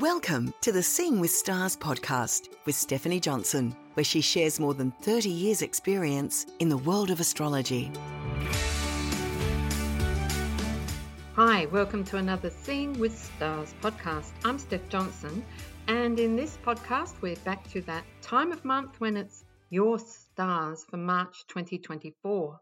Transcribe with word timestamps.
Welcome 0.00 0.54
to 0.62 0.72
the 0.72 0.82
Seeing 0.82 1.20
with 1.20 1.30
Stars 1.30 1.76
podcast 1.76 2.48
with 2.64 2.74
Stephanie 2.74 3.20
Johnson, 3.20 3.76
where 3.92 4.02
she 4.02 4.22
shares 4.22 4.58
more 4.58 4.72
than 4.72 4.92
30 5.02 5.28
years' 5.28 5.60
experience 5.60 6.46
in 6.58 6.70
the 6.70 6.78
world 6.78 7.10
of 7.10 7.20
astrology. 7.20 7.92
Hi, 11.36 11.66
welcome 11.66 12.02
to 12.04 12.16
another 12.16 12.48
Seeing 12.48 12.98
with 12.98 13.14
Stars 13.14 13.74
podcast. 13.82 14.30
I'm 14.42 14.58
Steph 14.58 14.88
Johnson, 14.88 15.44
and 15.86 16.18
in 16.18 16.34
this 16.34 16.56
podcast, 16.64 17.20
we're 17.20 17.36
back 17.44 17.68
to 17.72 17.82
that 17.82 18.04
time 18.22 18.52
of 18.52 18.64
month 18.64 18.98
when 19.00 19.18
it's 19.18 19.44
your 19.68 19.98
stars 19.98 20.82
for 20.88 20.96
March 20.96 21.44
2024. 21.48 22.58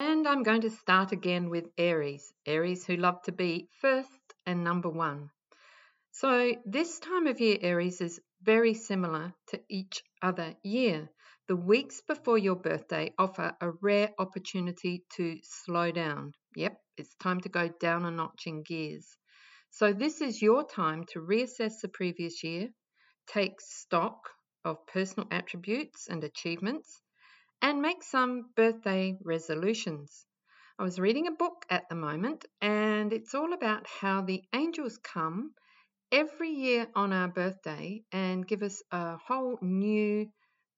And 0.00 0.26
I'm 0.26 0.42
going 0.42 0.62
to 0.62 0.70
start 0.70 1.12
again 1.12 1.50
with 1.50 1.66
Aries, 1.78 2.32
Aries 2.46 2.84
who 2.84 2.96
love 2.96 3.22
to 3.26 3.32
be 3.32 3.68
first 3.80 4.34
and 4.44 4.64
number 4.64 4.88
one. 4.88 5.30
So, 6.20 6.54
this 6.66 6.98
time 6.98 7.26
of 7.28 7.40
year, 7.40 7.56
Aries, 7.62 8.02
is 8.02 8.20
very 8.42 8.74
similar 8.74 9.32
to 9.46 9.62
each 9.70 10.02
other 10.20 10.54
year. 10.62 11.08
The 11.48 11.56
weeks 11.56 12.02
before 12.02 12.36
your 12.36 12.56
birthday 12.56 13.14
offer 13.16 13.56
a 13.58 13.70
rare 13.70 14.12
opportunity 14.18 15.06
to 15.16 15.40
slow 15.42 15.90
down. 15.92 16.34
Yep, 16.56 16.78
it's 16.98 17.14
time 17.14 17.40
to 17.40 17.48
go 17.48 17.68
down 17.68 18.04
a 18.04 18.10
notch 18.10 18.46
in 18.46 18.62
gears. 18.62 19.16
So, 19.70 19.94
this 19.94 20.20
is 20.20 20.42
your 20.42 20.62
time 20.62 21.06
to 21.12 21.20
reassess 21.20 21.80
the 21.80 21.88
previous 21.88 22.44
year, 22.44 22.68
take 23.26 23.58
stock 23.58 24.28
of 24.62 24.86
personal 24.88 25.26
attributes 25.30 26.06
and 26.06 26.22
achievements, 26.22 27.00
and 27.62 27.80
make 27.80 28.02
some 28.02 28.50
birthday 28.56 29.16
resolutions. 29.24 30.26
I 30.78 30.82
was 30.82 31.00
reading 31.00 31.28
a 31.28 31.32
book 31.32 31.64
at 31.70 31.88
the 31.88 31.94
moment, 31.94 32.44
and 32.60 33.10
it's 33.14 33.34
all 33.34 33.54
about 33.54 33.86
how 33.86 34.20
the 34.20 34.44
angels 34.52 34.98
come 34.98 35.54
every 36.12 36.50
year 36.50 36.88
on 36.94 37.12
our 37.12 37.28
birthday 37.28 38.02
and 38.12 38.46
give 38.46 38.62
us 38.62 38.82
a 38.90 39.16
whole 39.16 39.58
new 39.62 40.28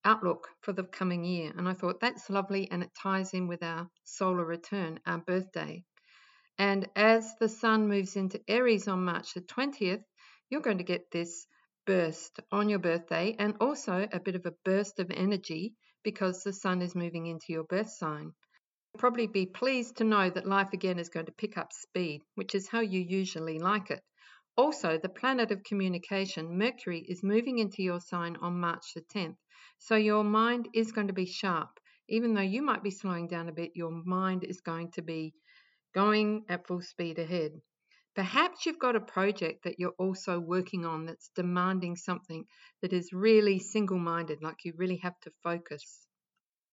outlook 0.05 0.49
for 0.61 0.73
the 0.73 0.85
coming 0.85 1.25
year. 1.25 1.53
And 1.57 1.69
I 1.69 1.75
thought 1.75 2.01
that's 2.01 2.29
lovely 2.29 2.71
and 2.71 2.83
it 2.83 2.91
ties 3.01 3.33
in 3.33 3.47
with 3.47 3.63
our 3.63 3.89
solar 4.05 4.45
return, 4.45 5.01
our 5.07 5.19
birthday. 5.19 5.85
And 6.59 6.89
as 6.95 7.35
the 7.41 7.49
sun 7.49 7.89
moves 7.89 8.17
into 8.17 8.41
Aries 8.47 8.89
on 8.89 9.05
March 9.05 9.35
the 9.35 9.41
20th, 9.41 10.03
you're 10.51 10.61
going 10.61 10.79
to 10.79 10.85
get 10.85 11.11
this 11.11 11.47
burst 11.87 12.41
on 12.51 12.69
your 12.69 12.79
birthday 12.79 13.35
and 13.39 13.57
also 13.61 14.07
a 14.13 14.21
bit 14.21 14.35
of 14.35 14.47
a 14.47 14.55
burst 14.65 14.99
of 15.01 15.11
energy 15.11 15.75
because 16.03 16.43
the 16.43 16.53
sun 16.53 16.83
is 16.83 16.95
moving 16.95 17.27
into 17.27 17.53
your 17.53 17.65
birth 17.65 17.91
sign. 17.91 18.33
You'll 18.93 19.01
probably 19.01 19.27
be 19.27 19.47
pleased 19.47 19.97
to 19.97 20.05
know 20.05 20.29
that 20.29 20.47
life 20.47 20.73
again 20.73 20.99
is 20.99 21.09
going 21.09 21.27
to 21.27 21.33
pick 21.33 21.57
up 21.57 21.73
speed, 21.73 22.23
which 22.35 22.55
is 22.55 22.69
how 22.69 22.81
you 22.81 23.01
usually 23.01 23.59
like 23.59 23.91
it. 23.91 24.03
Also, 24.57 24.99
the 24.99 25.09
planet 25.09 25.51
of 25.51 25.65
communication, 25.65 26.59
Mercury, 26.59 27.01
is 27.09 27.23
moving 27.23 27.59
into 27.59 27.83
your 27.83 28.01
sign 28.01 28.37
on 28.37 28.61
March 28.61 28.93
the 28.95 29.01
10th. 29.01 29.37
So 29.79 29.97
your 29.97 30.25
mind 30.25 30.69
is 30.75 30.93
going 30.93 31.07
to 31.07 31.15
be 31.15 31.25
sharp. 31.25 31.81
Even 32.09 32.35
though 32.35 32.43
you 32.43 32.61
might 32.61 32.83
be 32.83 32.91
slowing 32.91 33.29
down 33.29 33.49
a 33.49 33.53
bit, 33.53 33.73
your 33.75 33.91
mind 33.91 34.45
is 34.45 34.61
going 34.61 34.91
to 34.93 35.03
be 35.03 35.33
going 35.95 36.45
at 36.49 36.67
full 36.67 36.83
speed 36.83 37.19
ahead. 37.19 37.53
Perhaps 38.15 38.67
you've 38.67 38.79
got 38.79 38.95
a 38.95 39.01
project 39.01 39.65
that 39.65 39.79
you're 39.79 39.95
also 39.99 40.39
working 40.39 40.85
on 40.85 41.07
that's 41.07 41.31
demanding 41.35 41.97
something 41.97 42.45
that 42.83 42.93
is 42.93 43.11
really 43.13 43.59
single 43.59 43.99
minded, 43.99 44.43
like 44.43 44.67
you 44.67 44.75
really 44.77 44.99
have 44.99 45.19
to 45.21 45.33
focus. 45.43 46.07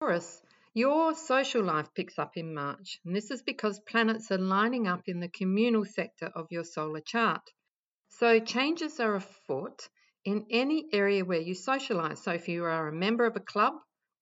Taurus, 0.00 0.40
your 0.72 1.14
social 1.14 1.62
life 1.62 1.88
picks 1.94 2.18
up 2.18 2.38
in 2.38 2.54
March, 2.54 3.00
and 3.04 3.14
this 3.14 3.30
is 3.30 3.42
because 3.42 3.78
planets 3.80 4.30
are 4.30 4.38
lining 4.38 4.88
up 4.88 5.02
in 5.08 5.20
the 5.20 5.28
communal 5.28 5.84
sector 5.84 6.32
of 6.34 6.46
your 6.50 6.64
solar 6.64 7.00
chart. 7.00 7.50
So 8.18 8.40
changes 8.40 8.98
are 8.98 9.16
afoot 9.16 9.90
in 10.24 10.46
any 10.48 10.86
area 10.90 11.22
where 11.22 11.40
you 11.40 11.52
socialize. 11.52 12.22
So 12.22 12.32
if 12.32 12.48
you 12.48 12.64
are 12.64 12.88
a 12.88 12.92
member 12.92 13.26
of 13.26 13.36
a 13.36 13.40
club 13.40 13.74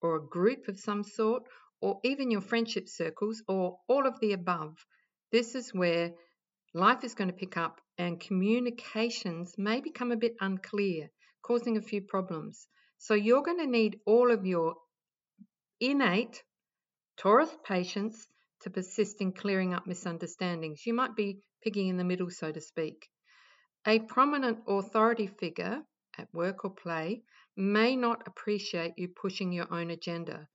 or 0.03 0.17
a 0.17 0.27
group 0.27 0.67
of 0.67 0.81
some 0.81 1.05
sort, 1.05 1.45
or 1.81 2.01
even 2.03 2.33
your 2.33 2.41
friendship 2.41 2.89
circles, 2.89 3.45
or 3.47 3.79
all 3.87 4.09
of 4.09 4.19
the 4.19 4.33
above, 4.33 4.85
this 5.31 5.55
is 5.55 5.73
where 5.73 6.11
life 6.73 7.05
is 7.05 7.15
going 7.15 7.31
to 7.31 7.37
pick 7.37 7.57
up 7.57 7.81
and 7.97 8.19
communications 8.19 9.55
may 9.57 9.81
become 9.81 10.11
a 10.11 10.17
bit 10.17 10.35
unclear, 10.41 11.09
causing 11.43 11.77
a 11.77 11.83
few 11.83 12.03
problems. 12.03 12.67
So 12.99 13.15
you're 13.15 13.45
going 13.45 13.61
to 13.61 13.71
need 13.71 14.01
all 14.07 14.33
of 14.33 14.45
your 14.45 14.75
innate 15.79 16.43
Taurus 17.17 17.57
patience 17.63 18.27
to 18.63 18.71
persist 18.71 19.21
in 19.21 19.31
clearing 19.31 19.73
up 19.73 19.87
misunderstandings. 19.87 20.85
You 20.85 20.95
might 20.95 21.15
be 21.15 21.45
picking 21.63 21.87
in 21.87 21.97
the 21.97 22.03
middle, 22.03 22.31
so 22.31 22.51
to 22.51 22.61
speak. 22.61 23.09
A 23.87 23.99
prominent 23.99 24.65
authority 24.67 25.27
figure 25.27 25.85
at 26.17 26.33
work 26.33 26.65
or 26.65 26.71
play 26.71 27.23
may 27.55 27.97
not 27.97 28.27
appreciate 28.27 28.99
you 28.99 29.09
pushing 29.09 29.53
your 29.53 29.71
own 29.71 29.91
agenda. 29.91 30.49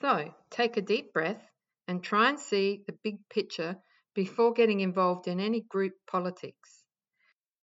So 0.00 0.34
take 0.50 0.76
a 0.76 0.82
deep 0.82 1.14
breath 1.14 1.42
and 1.86 2.04
try 2.04 2.28
and 2.28 2.38
see 2.38 2.84
the 2.86 2.92
big 3.02 3.26
picture 3.30 3.80
before 4.14 4.52
getting 4.52 4.80
involved 4.80 5.28
in 5.28 5.40
any 5.40 5.62
group 5.62 5.94
politics. 6.06 6.84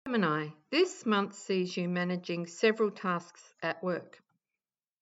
Gemini, 0.07 0.47
this 0.71 1.05
month 1.05 1.35
sees 1.35 1.77
you 1.77 1.87
managing 1.87 2.47
several 2.47 2.89
tasks 2.89 3.53
at 3.61 3.83
work. 3.83 4.19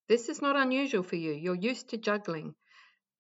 This 0.09 0.28
is 0.28 0.42
not 0.42 0.58
unusual 0.58 1.03
for 1.03 1.16
you, 1.16 1.31
you're 1.31 1.56
used 1.56 1.92
to 1.92 1.97
juggling. 1.97 2.56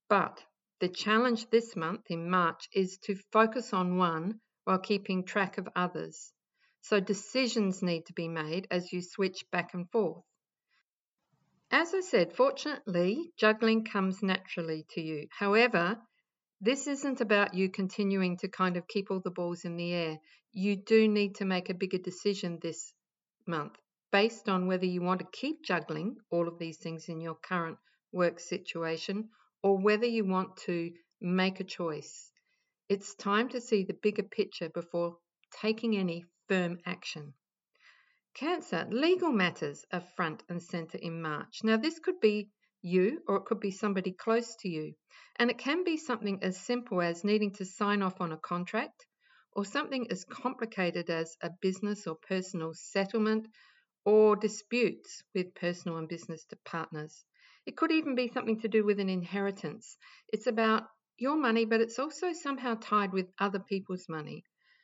But 0.09 0.43
the 0.81 0.89
challenge 0.89 1.49
this 1.49 1.77
month 1.77 2.11
in 2.11 2.29
March 2.29 2.67
is 2.73 2.97
to 3.05 3.15
focus 3.31 3.71
on 3.71 3.97
one 3.97 4.41
while 4.65 4.79
keeping 4.79 5.23
track 5.23 5.57
of 5.57 5.69
others. 5.77 6.32
So 6.83 6.99
decisions 6.99 7.81
need 7.81 8.07
to 8.07 8.13
be 8.13 8.27
made 8.27 8.67
as 8.69 8.91
you 8.91 9.01
switch 9.01 9.49
back 9.51 9.73
and 9.73 9.89
forth. 9.89 10.25
As 11.71 11.93
I 11.93 12.01
said, 12.01 12.35
fortunately, 12.35 13.31
juggling 13.37 13.85
comes 13.85 14.21
naturally 14.21 14.85
to 14.89 15.01
you. 15.01 15.27
However, 15.31 15.97
this 16.59 16.85
isn't 16.87 17.21
about 17.21 17.53
you 17.53 17.69
continuing 17.69 18.35
to 18.39 18.49
kind 18.49 18.75
of 18.75 18.87
keep 18.87 19.09
all 19.09 19.21
the 19.21 19.31
balls 19.31 19.63
in 19.63 19.77
the 19.77 19.93
air. 19.93 20.19
You 20.51 20.75
do 20.75 21.07
need 21.07 21.35
to 21.35 21.45
make 21.45 21.69
a 21.69 21.73
bigger 21.73 21.99
decision 21.99 22.59
this 22.61 22.93
month 23.47 23.77
based 24.11 24.49
on 24.49 24.67
whether 24.67 24.85
you 24.85 25.01
want 25.01 25.21
to 25.21 25.39
keep 25.39 25.63
juggling 25.63 26.17
all 26.31 26.49
of 26.49 26.59
these 26.59 26.77
things 26.79 27.07
in 27.07 27.21
your 27.21 27.35
current 27.35 27.77
work 28.11 28.41
situation 28.41 29.29
or 29.63 29.77
whether 29.79 30.05
you 30.05 30.25
want 30.25 30.57
to 30.65 30.91
make 31.21 31.61
a 31.61 31.63
choice. 31.63 32.29
It's 32.89 33.15
time 33.15 33.47
to 33.49 33.61
see 33.61 33.85
the 33.85 33.97
bigger 34.03 34.23
picture 34.23 34.67
before 34.67 35.15
taking 35.61 35.95
any 35.95 36.25
firm 36.53 36.77
action. 36.85 37.33
Cancer, 38.35 38.85
legal 38.91 39.31
matters 39.31 39.87
are 39.91 40.03
front 40.15 40.43
and 40.47 40.61
centre 40.61 40.99
in 40.99 41.19
March. 41.19 41.63
Now, 41.63 41.77
this 41.77 41.97
could 41.97 42.19
be 42.19 42.51
you 42.83 43.23
or 43.27 43.37
it 43.37 43.45
could 43.45 43.59
be 43.59 43.71
somebody 43.71 44.11
close 44.11 44.55
to 44.57 44.69
you. 44.69 44.93
And 45.37 45.49
it 45.49 45.57
can 45.57 45.83
be 45.83 45.97
something 45.97 46.43
as 46.43 46.63
simple 46.63 47.01
as 47.01 47.23
needing 47.23 47.53
to 47.53 47.65
sign 47.65 48.03
off 48.03 48.21
on 48.21 48.31
a 48.31 48.37
contract 48.37 49.07
or 49.53 49.65
something 49.65 50.11
as 50.11 50.25
complicated 50.25 51.09
as 51.09 51.35
a 51.41 51.49
business 51.59 52.05
or 52.05 52.17
personal 52.17 52.75
settlement 52.75 53.47
or 54.05 54.35
disputes 54.35 55.23
with 55.33 55.55
personal 55.55 55.97
and 55.97 56.07
business 56.07 56.45
partners. 56.65 57.25
It 57.65 57.75
could 57.77 57.91
even 57.91 58.13
be 58.13 58.27
something 58.31 58.59
to 58.59 58.67
do 58.67 58.85
with 58.85 58.99
an 58.99 59.09
inheritance. 59.09 59.97
It's 60.31 60.45
about 60.45 60.83
your 61.17 61.35
money, 61.35 61.65
but 61.65 61.81
it's 61.81 61.97
also 61.97 62.31
somehow 62.31 62.75
tied 62.75 63.11
with 63.11 63.33
other 63.39 63.59
people's 63.59 64.07
money. 64.07 64.43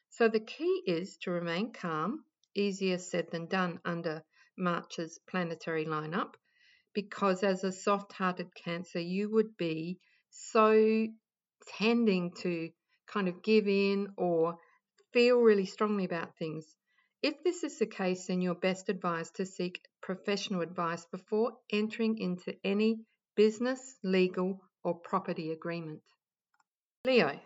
So 0.09 0.27
the 0.27 0.39
key 0.39 0.83
is 0.85 1.17
to 1.17 1.31
remain 1.31 1.71
calm, 1.71 2.25
easier 2.55 2.97
said 2.97 3.31
than 3.31 3.45
done 3.45 3.79
under 3.85 4.23
March's 4.57 5.19
planetary 5.29 5.85
lineup, 5.85 6.33
because 6.93 7.43
as 7.43 7.63
a 7.63 7.71
soft 7.71 8.11
hearted 8.13 8.53
Cancer, 8.55 8.99
you 8.99 9.29
would 9.29 9.55
be 9.55 9.99
so 10.29 11.07
tending 11.77 12.33
to 12.41 12.71
kind 13.07 13.27
of 13.27 13.43
give 13.43 13.67
in 13.67 14.13
or 14.17 14.57
feel 15.13 15.39
really 15.39 15.65
strongly 15.65 16.05
about 16.05 16.37
things. 16.37 16.65
If 17.21 17.43
this 17.43 17.63
is 17.63 17.79
the 17.79 17.85
case, 17.85 18.27
then 18.27 18.41
you're 18.41 18.55
best 18.55 18.89
advised 18.89 19.35
to 19.35 19.45
seek 19.45 19.81
professional 20.01 20.61
advice 20.61 21.05
before 21.05 21.57
entering 21.71 22.17
into 22.17 22.55
any 22.63 23.01
business, 23.35 23.97
legal, 24.03 24.61
or 24.83 24.95
property 24.95 25.51
agreement. 25.51 26.01
Leo, 27.05 27.39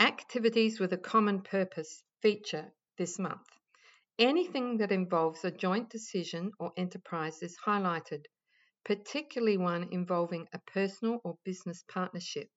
Activities 0.00 0.78
with 0.78 0.92
a 0.92 0.96
common 0.96 1.42
purpose 1.42 2.04
feature 2.22 2.72
this 2.96 3.18
month. 3.18 3.48
Anything 4.16 4.76
that 4.76 4.92
involves 4.92 5.44
a 5.44 5.50
joint 5.50 5.90
decision 5.90 6.52
or 6.60 6.72
enterprise 6.76 7.42
is 7.42 7.58
highlighted, 7.66 8.26
particularly 8.84 9.56
one 9.56 9.88
involving 9.92 10.46
a 10.52 10.60
personal 10.60 11.20
or 11.24 11.36
business 11.44 11.82
partnership. 11.88 12.48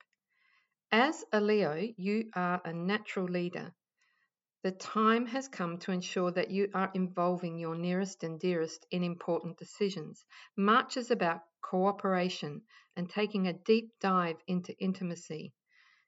As 0.91 1.25
a 1.33 1.41
Leo, 1.41 1.91
you 1.97 2.29
are 2.35 2.61
a 2.63 2.73
natural 2.73 3.25
leader. 3.25 3.73
The 4.61 4.71
time 4.71 5.25
has 5.25 5.47
come 5.47 5.79
to 5.79 5.91
ensure 5.91 6.31
that 6.33 6.51
you 6.51 6.69
are 6.75 6.91
involving 6.93 7.57
your 7.57 7.75
nearest 7.75 8.23
and 8.23 8.39
dearest 8.39 8.85
in 8.91 9.03
important 9.03 9.57
decisions. 9.57 10.23
March 10.55 10.95
is 10.95 11.09
about 11.09 11.41
cooperation 11.61 12.61
and 12.95 13.09
taking 13.09 13.47
a 13.47 13.53
deep 13.53 13.91
dive 13.99 14.38
into 14.47 14.77
intimacy. 14.77 15.53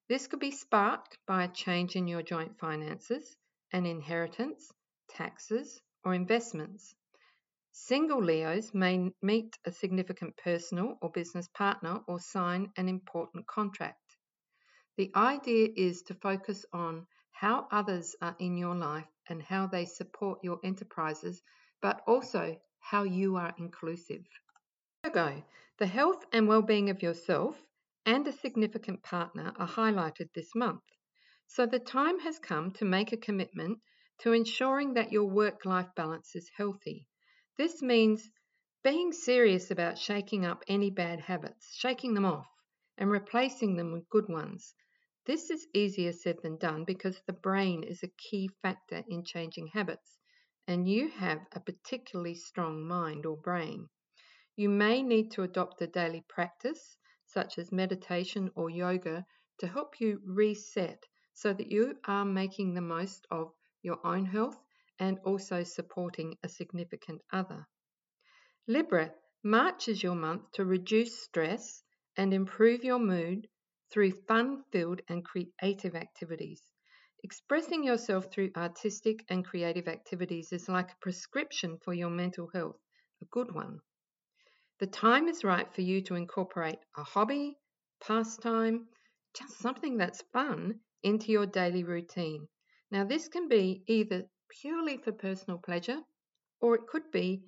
This 0.10 0.28
could 0.28 0.40
be 0.40 0.52
sparked 0.52 1.18
by 1.26 1.46
a 1.46 1.54
change 1.54 1.96
in 1.96 2.08
your 2.08 2.22
joint 2.22 2.60
finances, 2.60 3.38
an 3.72 3.86
inheritance, 3.86 4.72
taxes, 5.08 5.82
or 6.04 6.14
investments. 6.14 6.94
Single 7.72 8.22
Leos 8.22 8.74
may 8.74 9.12
meet 9.22 9.58
a 9.66 9.72
significant 9.72 10.36
personal 10.38 10.98
or 11.02 11.10
business 11.10 11.48
partner 11.48 12.02
or 12.08 12.20
sign 12.20 12.72
an 12.76 12.90
important 12.90 13.48
contract. 13.48 14.18
The 14.98 15.12
idea 15.16 15.70
is 15.76 16.04
to 16.04 16.14
focus 16.14 16.66
on 16.74 17.08
how 17.32 17.68
others 17.72 18.16
are 18.22 18.36
in 18.40 18.58
your 18.58 18.76
life 18.76 19.08
and 19.28 19.42
how 19.42 19.68
they 19.68 19.86
support 19.86 20.44
your 20.44 20.60
enterprises, 20.64 21.42
but 21.82 22.02
also 22.06 22.60
how 22.80 23.04
you 23.04 23.38
are 23.38 23.56
inclusive. 23.58 24.26
Virgo, 25.04 25.44
the 25.78 25.88
health 25.88 26.26
and 26.32 26.48
well-being 26.48 26.90
of 26.90 27.02
yourself 27.02 27.60
and 28.06 28.28
a 28.28 28.34
significant 28.34 29.02
partner 29.04 29.54
are 29.58 29.68
highlighted 29.68 30.30
this 30.34 30.54
month. 30.56 30.84
So 31.48 31.66
the 31.66 31.80
time 31.80 32.20
has 32.20 32.40
come 32.40 32.72
to 32.74 32.86
make 32.86 33.12
a 33.12 33.18
commitment 33.18 33.80
to 34.20 34.34
ensuring 34.34 34.94
that 34.94 35.12
your 35.12 35.26
work-life 35.26 35.90
balance 35.96 36.36
is 36.36 36.50
healthy. 36.58 37.08
This 37.58 37.82
means 37.82 38.30
being 38.84 39.12
serious 39.14 39.72
about 39.72 39.98
shaking 39.98 40.46
up 40.46 40.64
any 40.68 40.90
bad 40.90 41.20
habits, 41.20 41.74
shaking 41.76 42.14
them 42.14 42.26
off, 42.26 42.48
and 42.98 43.10
replacing 43.10 43.76
them 43.76 43.92
with 43.92 44.10
good 44.10 44.28
ones. 44.28 44.74
This 45.26 45.50
is 45.50 45.68
easier 45.74 46.12
said 46.12 46.38
than 46.44 46.58
done 46.58 46.84
because 46.84 47.22
the 47.26 47.34
brain 47.34 47.84
is 47.84 48.04
a 48.04 48.12
key 48.18 48.50
factor 48.62 49.04
in 49.08 49.24
changing 49.24 49.68
habits, 49.68 50.20
and 50.68 50.88
you 50.88 51.10
have 51.10 51.40
a 51.54 51.62
particularly 51.62 52.36
strong 52.36 52.86
mind 52.86 53.26
or 53.26 53.38
brain. 53.38 53.88
You 54.56 54.70
may 54.70 55.02
need 55.02 55.32
to 55.32 55.44
adopt 55.44 55.82
a 55.82 55.88
daily 55.88 56.26
practice, 56.28 56.98
such 57.34 57.58
as 57.58 57.72
meditation 57.72 58.52
or 58.56 58.70
yoga, 58.70 59.26
to 59.58 59.68
help 59.68 60.00
you 60.00 60.22
reset 60.24 61.04
so 61.34 61.52
that 61.52 61.72
you 61.72 61.98
are 62.06 62.26
making 62.26 62.74
the 62.74 62.82
most 62.82 63.26
of 63.32 63.52
your 63.82 64.00
own 64.06 64.26
health 64.26 64.58
and 65.00 65.20
also 65.26 65.64
supporting 65.64 66.38
a 66.44 66.50
significant 66.50 67.22
other. 67.32 67.68
Libra, 68.68 69.12
March 69.44 69.88
is 69.88 70.02
your 70.02 70.16
month 70.16 70.52
to 70.54 70.64
reduce 70.64 71.22
stress 71.24 71.84
and 72.16 72.34
improve 72.34 72.84
your 72.84 73.00
mood 73.00 73.48
through 73.92 74.12
fun 74.28 74.64
filled 74.72 75.02
and 75.10 75.26
creative 75.26 75.96
activities. 75.96 76.62
Expressing 77.24 77.84
yourself 77.84 78.32
through 78.32 78.52
artistic 78.56 79.26
and 79.30 79.46
creative 79.46 79.88
activities 79.88 80.52
is 80.52 80.70
like 80.70 80.92
a 80.92 80.98
prescription 81.02 81.78
for 81.78 81.94
your 81.94 82.10
mental 82.10 82.50
health, 82.54 82.80
a 83.22 83.26
good 83.26 83.54
one. 83.54 83.80
The 84.80 84.88
time 84.88 85.28
is 85.28 85.44
right 85.44 85.74
for 85.74 85.82
you 85.82 86.02
to 86.04 86.16
incorporate 86.16 86.80
a 86.98 87.04
hobby, 87.04 87.58
pastime, 88.02 88.88
just 89.34 89.60
something 89.60 89.98
that's 89.98 90.24
fun 90.34 90.80
into 91.04 91.32
your 91.32 91.46
daily 91.46 91.84
routine. 91.84 92.48
Now, 92.92 93.04
this 93.04 93.28
can 93.28 93.48
be 93.48 93.84
either 93.88 94.30
purely 94.50 94.98
for 94.98 95.12
personal 95.12 95.58
pleasure 95.58 96.02
or 96.60 96.76
it 96.76 96.88
could 96.88 97.12
be 97.12 97.44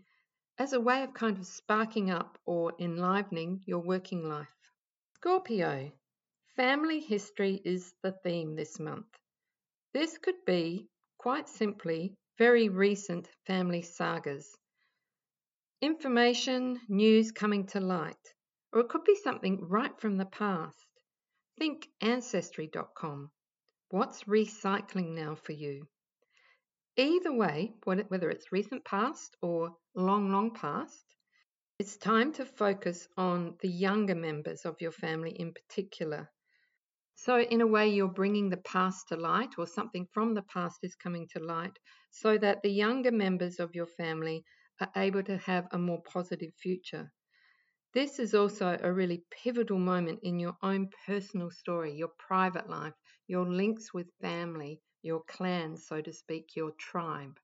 as 0.57 0.73
a 0.73 0.79
way 0.79 1.03
of 1.03 1.13
kind 1.13 1.37
of 1.37 1.45
sparking 1.45 2.11
up 2.11 2.37
or 2.45 2.73
enlivening 2.79 3.61
your 3.65 3.79
working 3.79 4.27
life. 4.27 4.47
Scorpio, 5.15 5.91
Family 6.55 7.01
history 7.01 7.61
is 7.65 7.93
the 8.01 8.13
theme 8.13 8.55
this 8.55 8.79
month. 8.79 9.07
This 9.91 10.17
could 10.17 10.45
be, 10.45 10.87
quite 11.17 11.49
simply, 11.49 12.15
very 12.37 12.69
recent 12.69 13.27
family 13.45 13.81
sagas. 13.81 14.57
Information, 15.85 16.81
news 16.89 17.31
coming 17.31 17.67
to 17.67 17.79
light, 17.79 18.33
or 18.73 18.81
it 18.81 18.89
could 18.89 19.03
be 19.03 19.13
something 19.13 19.59
right 19.69 19.95
from 19.99 20.17
the 20.17 20.25
past. 20.25 20.87
Think 21.59 21.87
Ancestry.com. 22.01 23.29
What's 23.91 24.23
recycling 24.23 25.13
now 25.13 25.35
for 25.35 25.51
you? 25.51 25.87
Either 26.97 27.31
way, 27.31 27.75
whether 27.83 28.31
it's 28.31 28.51
recent 28.51 28.83
past 28.83 29.37
or 29.43 29.75
long, 29.93 30.31
long 30.31 30.55
past, 30.55 31.05
it's 31.77 31.97
time 31.97 32.33
to 32.33 32.45
focus 32.45 33.07
on 33.15 33.55
the 33.61 33.69
younger 33.69 34.15
members 34.15 34.65
of 34.65 34.81
your 34.81 34.91
family 34.91 35.35
in 35.37 35.53
particular 35.53 36.31
so, 37.17 37.39
in 37.39 37.61
a 37.61 37.67
way, 37.67 37.87
you're 37.87 38.09
bringing 38.09 38.49
the 38.49 38.57
past 38.57 39.07
to 39.07 39.15
light, 39.15 39.57
or 39.57 39.65
something 39.65 40.05
from 40.11 40.33
the 40.33 40.41
past 40.41 40.79
is 40.83 40.95
coming 40.95 41.29
to 41.29 41.39
light, 41.39 41.79
so 42.11 42.37
that 42.37 42.61
the 42.61 42.69
younger 42.69 43.11
members 43.11 43.57
of 43.61 43.73
your 43.73 43.85
family 43.85 44.43
are 44.79 44.91
able 44.95 45.23
to 45.23 45.37
have 45.37 45.67
a 45.71 45.77
more 45.77 46.01
positive 46.01 46.53
future. 46.55 47.11
This 47.93 48.19
is 48.19 48.33
also 48.33 48.77
a 48.81 48.91
really 48.91 49.23
pivotal 49.31 49.79
moment 49.79 50.19
in 50.23 50.39
your 50.39 50.57
own 50.61 50.89
personal 51.05 51.49
story, 51.49 51.93
your 51.93 52.11
private 52.19 52.69
life, 52.69 52.93
your 53.27 53.45
links 53.45 53.93
with 53.93 54.07
family, 54.19 54.81
your 55.01 55.23
clan, 55.23 55.77
so 55.77 56.01
to 56.01 56.11
speak, 56.11 56.55
your 56.55 56.71
tribe. 56.71 57.39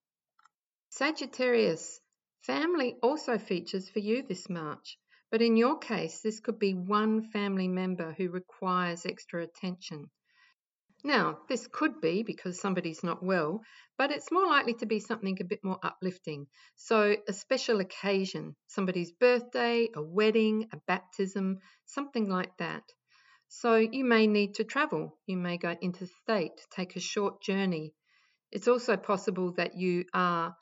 Sagittarius, 0.90 2.02
family 2.42 2.98
also 3.02 3.38
features 3.38 3.90
for 3.90 4.00
you 4.00 4.24
this 4.24 4.50
March. 4.50 4.98
But 5.30 5.42
in 5.42 5.56
your 5.56 5.78
case, 5.80 6.20
this 6.20 6.42
could 6.42 6.60
be 6.60 6.74
one 6.74 7.30
family 7.32 7.70
member 7.70 8.12
who 8.12 8.30
requires 8.30 9.06
extra 9.06 9.44
attention. 9.44 10.12
Now, 11.04 11.40
this 11.50 11.68
could 11.68 12.00
be 12.00 12.22
because 12.22 12.60
somebody's 12.60 13.04
not 13.04 13.24
well, 13.24 13.62
but 13.98 14.12
it's 14.12 14.32
more 14.32 14.46
likely 14.46 14.76
to 14.76 14.86
be 14.86 15.00
something 15.00 15.38
a 15.40 15.44
bit 15.44 15.64
more 15.64 15.80
uplifting. 15.82 16.48
So, 16.76 17.16
a 17.28 17.34
special 17.34 17.80
occasion, 17.80 18.56
somebody's 18.68 19.12
birthday, 19.12 19.90
a 19.96 20.02
wedding, 20.02 20.70
a 20.72 20.78
baptism, 20.88 21.60
something 21.86 22.30
like 22.30 22.56
that. 22.58 22.84
So, 23.48 23.78
you 23.78 24.06
may 24.06 24.28
need 24.28 24.56
to 24.56 24.64
travel. 24.64 25.18
You 25.26 25.38
may 25.38 25.58
go 25.58 25.72
interstate, 25.82 26.62
take 26.70 26.96
a 26.96 27.00
short 27.00 27.42
journey. 27.42 27.96
It's 28.52 28.68
also 28.68 28.96
possible 28.96 29.54
that 29.54 29.76
you 29.76 30.06
are 30.14 30.56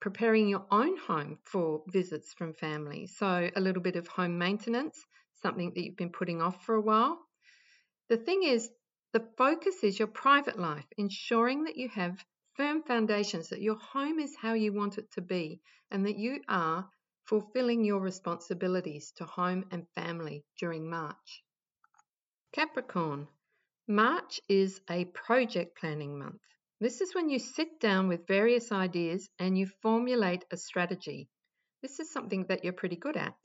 preparing 0.00 0.48
your 0.48 0.66
own 0.70 0.96
home 0.98 1.38
for 1.44 1.84
visits 1.88 2.34
from 2.34 2.52
family. 2.52 3.06
So, 3.06 3.50
a 3.56 3.60
little 3.60 3.82
bit 3.82 3.96
of 3.96 4.08
home 4.08 4.36
maintenance, 4.36 5.02
something 5.42 5.72
that 5.74 5.82
you've 5.82 5.96
been 5.96 6.12
putting 6.12 6.42
off 6.42 6.64
for 6.64 6.74
a 6.74 6.82
while. 6.82 7.18
The 8.08 8.16
thing 8.16 8.42
is, 8.42 8.68
the 9.12 9.26
focus 9.36 9.82
is 9.82 9.98
your 9.98 10.08
private 10.08 10.58
life, 10.58 10.86
ensuring 10.96 11.64
that 11.64 11.76
you 11.76 11.88
have 11.88 12.24
firm 12.54 12.82
foundations, 12.82 13.48
that 13.48 13.60
your 13.60 13.76
home 13.76 14.18
is 14.20 14.36
how 14.36 14.54
you 14.54 14.72
want 14.72 14.98
it 14.98 15.10
to 15.12 15.20
be, 15.20 15.60
and 15.90 16.06
that 16.06 16.18
you 16.18 16.40
are 16.48 16.88
fulfilling 17.24 17.84
your 17.84 18.00
responsibilities 18.00 19.12
to 19.16 19.24
home 19.24 19.64
and 19.70 19.88
family 19.94 20.44
during 20.58 20.88
March. 20.88 21.42
Capricorn, 22.52 23.28
March 23.88 24.40
is 24.48 24.80
a 24.88 25.04
project 25.06 25.76
planning 25.78 26.18
month. 26.18 26.40
This 26.80 27.00
is 27.00 27.14
when 27.14 27.28
you 27.28 27.38
sit 27.38 27.80
down 27.80 28.08
with 28.08 28.26
various 28.26 28.72
ideas 28.72 29.28
and 29.38 29.58
you 29.58 29.66
formulate 29.82 30.44
a 30.50 30.56
strategy. 30.56 31.28
This 31.82 32.00
is 32.00 32.12
something 32.12 32.46
that 32.48 32.64
you're 32.64 32.72
pretty 32.72 32.96
good 32.96 33.16
at. 33.16 33.36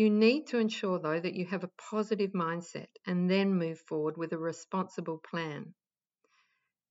You 0.00 0.08
need 0.08 0.46
to 0.46 0.58
ensure, 0.58 0.98
though, 0.98 1.20
that 1.20 1.34
you 1.34 1.44
have 1.44 1.62
a 1.62 1.70
positive 1.90 2.30
mindset 2.30 2.86
and 3.06 3.28
then 3.28 3.52
move 3.52 3.80
forward 3.80 4.16
with 4.16 4.32
a 4.32 4.38
responsible 4.38 5.18
plan. 5.18 5.74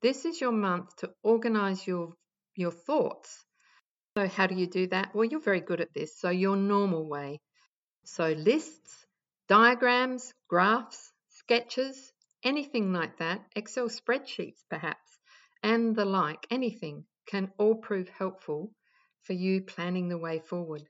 This 0.04 0.26
is 0.26 0.40
your 0.40 0.52
month 0.52 0.96
to 0.98 1.12
organize 1.24 1.88
your, 1.88 2.14
your 2.56 2.70
thoughts. 2.70 3.44
So, 4.16 4.28
how 4.28 4.46
do 4.46 4.54
you 4.54 4.68
do 4.68 4.86
that? 4.90 5.16
Well, 5.16 5.26
you're 5.26 5.40
very 5.42 5.62
good 5.62 5.82
at 5.82 5.92
this. 5.92 6.20
So, 6.20 6.30
your 6.30 6.56
normal 6.56 7.10
way. 7.10 7.42
So, 8.06 8.32
lists, 8.34 9.08
diagrams, 9.48 10.32
graphs, 10.48 11.12
sketches, 11.30 12.14
anything 12.44 12.94
like 12.94 13.18
that, 13.18 13.44
Excel 13.56 13.90
spreadsheets 13.90 14.62
perhaps 14.70 15.18
and 15.64 15.96
the 15.96 16.06
like, 16.06 16.46
anything, 16.52 17.06
can 17.26 17.52
all 17.58 17.74
prove 17.74 18.10
helpful 18.10 18.72
for 19.24 19.34
you 19.34 19.64
planning 19.64 20.10
the 20.10 20.20
way 20.20 20.38
forward. 20.38 20.88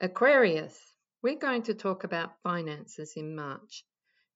Aquarius, 0.00 0.78
we're 1.22 1.38
going 1.38 1.62
to 1.64 1.74
talk 1.74 2.04
about 2.04 2.40
finances 2.42 3.12
in 3.16 3.36
March. 3.36 3.84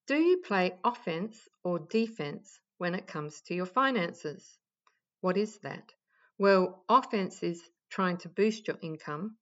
Do 0.07 0.17
you 0.17 0.39
play 0.39 0.79
offense 0.85 1.49
or 1.63 1.79
defense 1.79 2.61
when 2.79 2.95
it 2.95 3.07
comes 3.07 3.41
to 3.43 3.55
your 3.55 3.67
finances? 3.67 4.59
What 5.21 5.39
is 5.39 5.59
that? 5.61 5.93
Well, 6.39 6.85
offense 6.89 7.43
is 7.43 7.63
trying 7.89 8.19
to 8.19 8.29
boost 8.29 8.69
your 8.69 8.79
income, 8.83 9.39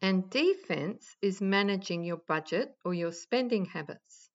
and 0.00 0.30
defense 0.30 1.16
is 1.20 1.40
managing 1.40 2.04
your 2.04 2.18
budget 2.28 2.76
or 2.84 2.94
your 2.94 3.12
spending 3.12 3.64
habits. 3.64 4.30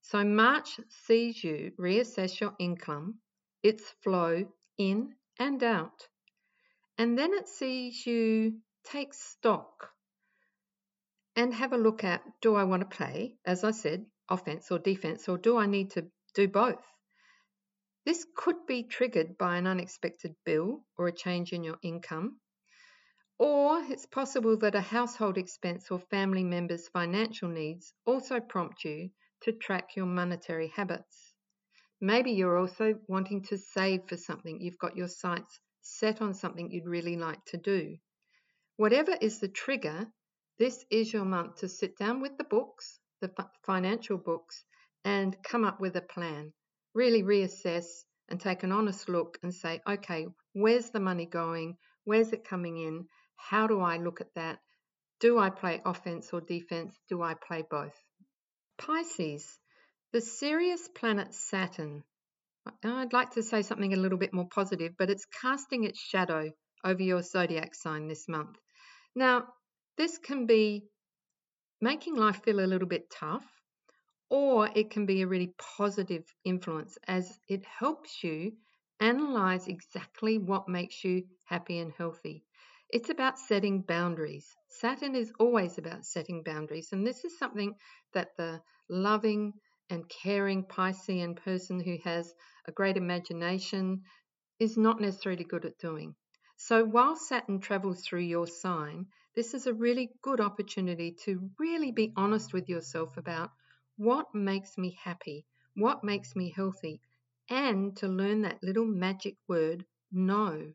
So, 0.00 0.24
March 0.24 0.80
sees 1.06 1.44
you 1.44 1.72
reassess 1.78 2.40
your 2.40 2.56
income 2.58 3.20
its 3.62 3.88
flow 4.02 4.52
in 4.76 5.14
and 5.38 5.62
out. 5.62 6.08
And 6.98 7.18
then 7.18 7.32
it 7.32 7.48
sees 7.48 8.04
you 8.06 8.60
take 8.84 9.14
stock 9.14 9.93
and 11.36 11.52
have 11.54 11.72
a 11.72 11.78
look 11.78 12.04
at 12.04 12.22
do 12.40 12.54
I 12.54 12.64
want 12.64 12.80
to 12.88 12.96
play, 12.96 13.36
as 13.44 13.64
I 13.64 13.72
said, 13.72 14.06
offense 14.28 14.70
or 14.70 14.78
defense, 14.78 15.28
or 15.28 15.38
do 15.38 15.56
I 15.56 15.66
need 15.66 15.90
to 15.92 16.06
do 16.34 16.48
both? 16.48 16.84
This 18.04 18.26
could 18.36 18.66
be 18.66 18.82
triggered 18.82 19.38
by 19.38 19.56
an 19.56 19.66
unexpected 19.66 20.36
bill 20.44 20.84
or 20.98 21.08
a 21.08 21.12
change 21.12 21.52
in 21.52 21.64
your 21.64 21.78
income. 21.82 22.38
Or 23.38 23.82
it's 23.88 24.06
possible 24.06 24.58
that 24.58 24.74
a 24.74 24.80
household 24.80 25.38
expense 25.38 25.90
or 25.90 25.98
family 25.98 26.44
member's 26.44 26.88
financial 26.88 27.48
needs 27.48 27.92
also 28.04 28.40
prompt 28.40 28.84
you 28.84 29.10
to 29.42 29.52
track 29.52 29.96
your 29.96 30.06
monetary 30.06 30.68
habits. 30.68 31.34
Maybe 32.00 32.32
you're 32.32 32.58
also 32.58 33.00
wanting 33.08 33.44
to 33.44 33.58
save 33.58 34.06
for 34.08 34.16
something. 34.16 34.60
You've 34.60 34.78
got 34.78 34.96
your 34.96 35.08
sights 35.08 35.58
set 35.80 36.20
on 36.20 36.34
something 36.34 36.70
you'd 36.70 36.86
really 36.86 37.16
like 37.16 37.44
to 37.46 37.56
do. 37.56 37.96
Whatever 38.76 39.16
is 39.20 39.38
the 39.40 39.48
trigger, 39.48 40.06
this 40.58 40.84
is 40.90 41.12
your 41.12 41.24
month 41.24 41.56
to 41.56 41.68
sit 41.68 41.98
down 41.98 42.20
with 42.20 42.36
the 42.38 42.44
books, 42.44 42.98
the 43.20 43.30
financial 43.64 44.18
books, 44.18 44.64
and 45.04 45.36
come 45.42 45.64
up 45.64 45.80
with 45.80 45.96
a 45.96 46.00
plan. 46.00 46.52
Really 46.94 47.22
reassess 47.22 48.04
and 48.28 48.40
take 48.40 48.62
an 48.62 48.72
honest 48.72 49.08
look 49.08 49.38
and 49.42 49.52
say, 49.52 49.80
okay, 49.86 50.26
where's 50.52 50.90
the 50.90 51.00
money 51.00 51.26
going? 51.26 51.76
Where's 52.04 52.32
it 52.32 52.48
coming 52.48 52.78
in? 52.78 53.06
How 53.36 53.66
do 53.66 53.80
I 53.80 53.96
look 53.96 54.20
at 54.20 54.34
that? 54.34 54.60
Do 55.20 55.38
I 55.38 55.50
play 55.50 55.80
offense 55.84 56.32
or 56.32 56.40
defense? 56.40 56.98
Do 57.08 57.22
I 57.22 57.34
play 57.34 57.64
both? 57.68 57.94
Pisces, 58.78 59.58
the 60.12 60.20
serious 60.20 60.88
planet 60.88 61.34
Saturn. 61.34 62.04
I'd 62.82 63.12
like 63.12 63.32
to 63.32 63.42
say 63.42 63.62
something 63.62 63.92
a 63.92 63.98
little 63.98 64.18
bit 64.18 64.32
more 64.32 64.48
positive, 64.48 64.92
but 64.98 65.10
it's 65.10 65.26
casting 65.42 65.84
its 65.84 65.98
shadow 65.98 66.50
over 66.84 67.02
your 67.02 67.22
zodiac 67.22 67.74
sign 67.74 68.08
this 68.08 68.28
month. 68.28 68.56
Now, 69.14 69.48
this 69.96 70.18
can 70.18 70.46
be 70.46 70.84
making 71.80 72.16
life 72.16 72.42
feel 72.42 72.60
a 72.60 72.66
little 72.66 72.88
bit 72.88 73.10
tough, 73.10 73.44
or 74.30 74.68
it 74.74 74.90
can 74.90 75.06
be 75.06 75.22
a 75.22 75.26
really 75.26 75.54
positive 75.76 76.24
influence 76.44 76.98
as 77.06 77.38
it 77.48 77.64
helps 77.64 78.24
you 78.24 78.52
analyze 79.00 79.68
exactly 79.68 80.38
what 80.38 80.68
makes 80.68 81.04
you 81.04 81.24
happy 81.44 81.78
and 81.78 81.92
healthy. 81.92 82.44
It's 82.90 83.10
about 83.10 83.38
setting 83.38 83.82
boundaries. 83.82 84.46
Saturn 84.68 85.14
is 85.14 85.32
always 85.38 85.78
about 85.78 86.04
setting 86.06 86.42
boundaries, 86.42 86.88
and 86.92 87.06
this 87.06 87.24
is 87.24 87.38
something 87.38 87.74
that 88.12 88.36
the 88.36 88.62
loving 88.88 89.52
and 89.90 90.08
caring 90.08 90.64
Piscean 90.64 91.36
person 91.36 91.80
who 91.80 91.98
has 92.04 92.32
a 92.66 92.72
great 92.72 92.96
imagination 92.96 94.02
is 94.58 94.76
not 94.76 95.00
necessarily 95.00 95.44
good 95.44 95.64
at 95.64 95.78
doing. 95.78 96.14
So 96.56 96.84
while 96.84 97.16
Saturn 97.16 97.60
travels 97.60 98.02
through 98.02 98.20
your 98.20 98.46
sign, 98.46 99.06
this 99.34 99.54
is 99.54 99.66
a 99.66 99.74
really 99.74 100.10
good 100.22 100.40
opportunity 100.40 101.12
to 101.24 101.50
really 101.58 101.92
be 101.92 102.12
honest 102.16 102.52
with 102.52 102.68
yourself 102.68 103.16
about 103.16 103.50
what 103.96 104.34
makes 104.34 104.76
me 104.78 104.96
happy, 105.02 105.46
what 105.74 106.04
makes 106.04 106.34
me 106.36 106.50
healthy, 106.50 107.00
and 107.50 107.96
to 107.98 108.08
learn 108.08 108.42
that 108.42 108.62
little 108.62 108.86
magic 108.86 109.36
word, 109.48 109.84
no. 110.12 110.72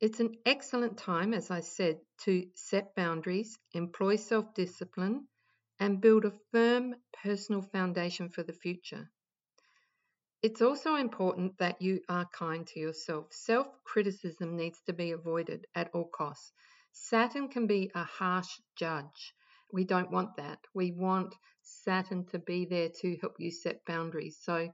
It's 0.00 0.20
an 0.20 0.36
excellent 0.44 0.98
time, 0.98 1.32
as 1.32 1.50
I 1.50 1.60
said, 1.60 2.00
to 2.24 2.50
set 2.54 2.94
boundaries, 2.94 3.58
employ 3.72 4.16
self 4.16 4.52
discipline, 4.54 5.28
and 5.78 6.00
build 6.00 6.24
a 6.24 6.32
firm 6.52 6.94
personal 7.22 7.62
foundation 7.62 8.28
for 8.28 8.42
the 8.42 8.52
future. 8.52 9.10
It's 10.42 10.62
also 10.62 10.94
important 10.96 11.58
that 11.58 11.82
you 11.82 12.02
are 12.08 12.26
kind 12.26 12.66
to 12.68 12.78
yourself. 12.80 13.32
Self 13.32 13.66
criticism 13.84 14.56
needs 14.56 14.80
to 14.82 14.92
be 14.92 15.12
avoided 15.12 15.66
at 15.74 15.90
all 15.94 16.08
costs. 16.08 16.52
Saturn 16.98 17.48
can 17.48 17.66
be 17.66 17.90
a 17.94 18.04
harsh 18.04 18.58
judge. 18.74 19.34
We 19.70 19.84
don't 19.84 20.10
want 20.10 20.36
that. 20.36 20.58
We 20.74 20.92
want 20.92 21.34
Saturn 21.62 22.24
to 22.28 22.38
be 22.38 22.64
there 22.64 22.88
to 22.88 23.16
help 23.18 23.38
you 23.38 23.50
set 23.50 23.84
boundaries. 23.84 24.38
So 24.42 24.72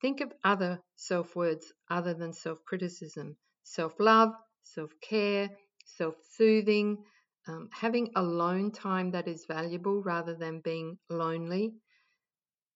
think 0.00 0.20
of 0.20 0.32
other 0.44 0.80
self 0.94 1.34
words 1.34 1.72
other 1.90 2.14
than 2.14 2.32
self 2.32 2.64
criticism 2.64 3.36
self 3.64 3.98
love, 3.98 4.32
self 4.62 4.92
care, 5.00 5.50
self 5.84 6.14
soothing, 6.34 7.04
um, 7.48 7.68
having 7.72 8.12
alone 8.14 8.70
time 8.70 9.10
that 9.10 9.26
is 9.26 9.44
valuable 9.46 10.00
rather 10.02 10.34
than 10.36 10.60
being 10.60 10.96
lonely, 11.10 11.74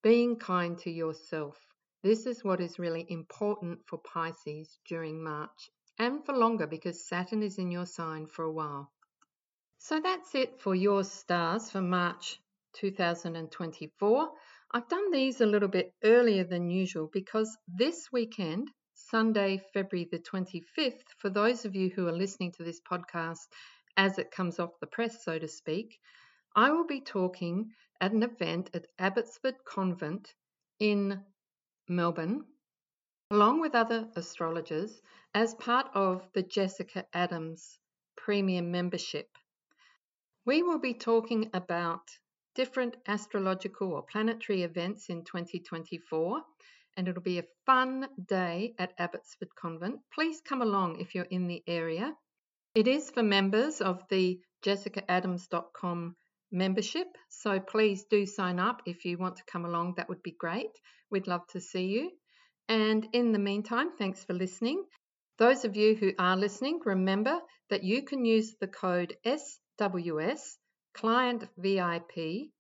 being 0.02 0.36
kind 0.36 0.76
to 0.78 0.90
yourself. 0.90 1.56
This 2.02 2.26
is 2.26 2.42
what 2.42 2.60
is 2.60 2.80
really 2.80 3.06
important 3.08 3.86
for 3.86 3.98
Pisces 3.98 4.80
during 4.88 5.22
March 5.22 5.70
and 6.00 6.24
for 6.24 6.34
longer 6.34 6.66
because 6.66 7.06
Saturn 7.06 7.42
is 7.42 7.58
in 7.58 7.70
your 7.70 7.84
sign 7.84 8.26
for 8.26 8.46
a 8.46 8.50
while. 8.50 8.90
So 9.76 10.00
that's 10.00 10.34
it 10.34 10.58
for 10.58 10.74
your 10.74 11.04
stars 11.04 11.70
for 11.70 11.82
March 11.82 12.40
2024. 12.76 14.30
I've 14.72 14.88
done 14.88 15.10
these 15.10 15.42
a 15.42 15.46
little 15.46 15.68
bit 15.68 15.92
earlier 16.02 16.44
than 16.44 16.70
usual 16.70 17.10
because 17.12 17.54
this 17.68 18.08
weekend, 18.10 18.70
Sunday, 18.94 19.60
February 19.74 20.08
the 20.10 20.18
25th, 20.18 21.04
for 21.18 21.28
those 21.28 21.66
of 21.66 21.74
you 21.74 21.90
who 21.90 22.08
are 22.08 22.12
listening 22.12 22.52
to 22.52 22.64
this 22.64 22.80
podcast 22.80 23.46
as 23.98 24.18
it 24.18 24.30
comes 24.30 24.58
off 24.58 24.80
the 24.80 24.86
press, 24.86 25.22
so 25.22 25.38
to 25.38 25.48
speak, 25.48 25.98
I 26.56 26.70
will 26.70 26.86
be 26.86 27.02
talking 27.02 27.72
at 28.00 28.12
an 28.12 28.22
event 28.22 28.70
at 28.72 28.86
Abbotsford 28.98 29.56
Convent 29.66 30.32
in 30.78 31.20
Melbourne, 31.88 32.44
along 33.30 33.60
with 33.60 33.76
other 33.76 34.08
astrologers, 34.16 35.00
as 35.34 35.54
part 35.54 35.86
of 35.94 36.26
the 36.34 36.42
Jessica 36.42 37.06
Adams 37.14 37.78
Premium 38.16 38.72
Membership. 38.72 39.28
We 40.44 40.64
will 40.64 40.80
be 40.80 40.94
talking 40.94 41.50
about 41.54 42.10
different 42.56 42.96
astrological 43.06 43.92
or 43.92 44.02
planetary 44.02 44.64
events 44.64 45.10
in 45.10 45.22
2024, 45.24 46.42
and 46.96 47.06
it'll 47.06 47.22
be 47.22 47.38
a 47.38 47.46
fun 47.66 48.08
day 48.26 48.74
at 48.78 48.94
Abbotsford 48.98 49.54
Convent. 49.54 50.00
Please 50.12 50.40
come 50.40 50.60
along 50.60 51.00
if 51.00 51.14
you're 51.14 51.24
in 51.24 51.46
the 51.46 51.62
area. 51.68 52.12
It 52.74 52.88
is 52.88 53.10
for 53.10 53.22
members 53.22 53.80
of 53.80 54.02
the 54.08 54.40
jessicaadams.com 54.64 56.16
membership. 56.50 57.06
So 57.28 57.60
please 57.60 58.04
do 58.10 58.26
sign 58.26 58.58
up 58.58 58.82
if 58.86 59.04
you 59.04 59.18
want 59.18 59.36
to 59.36 59.44
come 59.44 59.64
along. 59.64 59.94
That 59.96 60.08
would 60.08 60.22
be 60.22 60.32
great. 60.32 60.70
We'd 61.10 61.28
love 61.28 61.46
to 61.48 61.60
see 61.60 61.86
you. 61.86 62.10
And 62.70 63.06
in 63.12 63.32
the 63.32 63.38
meantime, 63.40 63.90
thanks 63.98 64.22
for 64.22 64.32
listening. 64.32 64.84
Those 65.38 65.64
of 65.64 65.76
you 65.76 65.96
who 65.96 66.12
are 66.20 66.36
listening, 66.36 66.78
remember 66.84 67.40
that 67.68 67.82
you 67.82 68.02
can 68.02 68.24
use 68.24 68.54
the 68.60 68.68
code 68.68 69.16
SWS 69.26 70.56
Client 70.94 71.48
VIP 71.58 72.52